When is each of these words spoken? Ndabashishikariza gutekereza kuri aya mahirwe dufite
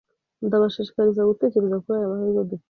Ndabashishikariza 0.45 1.27
gutekereza 1.29 1.81
kuri 1.83 1.95
aya 1.99 2.11
mahirwe 2.11 2.41
dufite 2.49 2.59